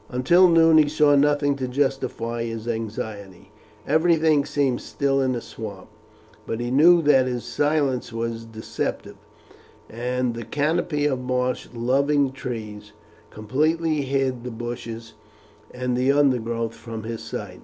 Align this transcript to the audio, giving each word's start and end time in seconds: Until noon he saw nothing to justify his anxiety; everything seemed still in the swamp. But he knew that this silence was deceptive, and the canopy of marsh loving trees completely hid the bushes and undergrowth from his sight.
Until 0.09 0.47
noon 0.49 0.79
he 0.79 0.89
saw 0.89 1.15
nothing 1.15 1.55
to 1.57 1.67
justify 1.67 2.43
his 2.43 2.67
anxiety; 2.67 3.51
everything 3.85 4.45
seemed 4.45 4.81
still 4.81 5.21
in 5.21 5.33
the 5.33 5.41
swamp. 5.41 5.89
But 6.47 6.59
he 6.59 6.71
knew 6.71 7.03
that 7.03 7.27
this 7.27 7.43
silence 7.45 8.11
was 8.11 8.43
deceptive, 8.45 9.17
and 9.87 10.33
the 10.33 10.43
canopy 10.43 11.05
of 11.05 11.19
marsh 11.19 11.67
loving 11.71 12.31
trees 12.31 12.93
completely 13.29 14.01
hid 14.01 14.43
the 14.43 14.49
bushes 14.49 15.13
and 15.69 15.95
undergrowth 15.99 16.73
from 16.73 17.03
his 17.03 17.21
sight. 17.21 17.59